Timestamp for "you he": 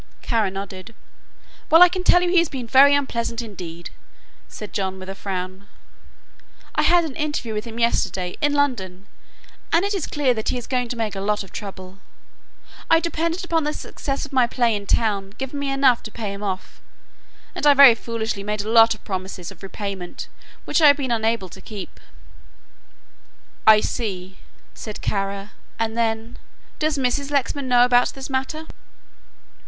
2.23-2.39